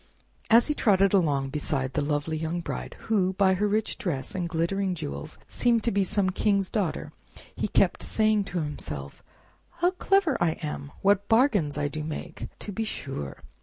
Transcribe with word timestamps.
As 0.49 0.65
he 0.65 0.73
trotted 0.73 1.13
along 1.13 1.49
beside 1.51 1.93
the 1.93 2.01
lovely 2.01 2.35
young 2.35 2.59
Bride, 2.59 2.95
who, 3.01 3.33
by 3.33 3.53
her 3.53 3.67
rich 3.67 3.99
dress 3.99 4.33
and 4.33 4.49
glittering 4.49 4.95
jewels, 4.95 5.37
seemed 5.47 5.83
to 5.83 5.91
be 5.91 6.03
some 6.03 6.31
king's 6.31 6.71
daughter, 6.71 7.11
he 7.55 7.67
kept 7.67 8.01
saying 8.01 8.45
to 8.45 8.61
himself, 8.61 9.21
"How 9.73 9.91
clever 9.91 10.39
I 10.41 10.53
am! 10.63 10.91
What 11.03 11.29
bargains 11.29 11.77
I 11.77 11.87
do 11.87 12.03
make, 12.03 12.47
to 12.61 12.71
be 12.71 12.83
sure!" 12.83 13.43